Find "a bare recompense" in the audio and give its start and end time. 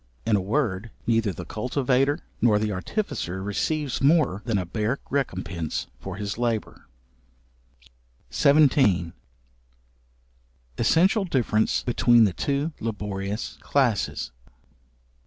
4.57-5.85